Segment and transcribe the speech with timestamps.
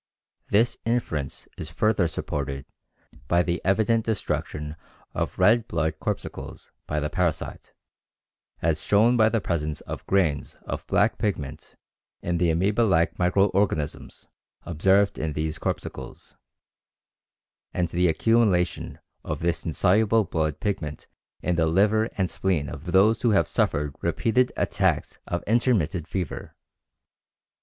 [0.49, 2.65] This inference is further supported
[3.27, 4.75] by the evident destruction
[5.13, 7.71] of red blood corpuscles by the parasite,
[8.63, 11.75] as shown by the presence of grains of black pigment
[12.23, 14.27] in the amoeba like micro organisms
[14.63, 16.35] observed in these corpuscles
[17.71, 21.05] and the accumulation of this insoluble blood pigment
[21.43, 26.55] in the liver and spleen of those who have suffered repeated attacks of intermittent fever.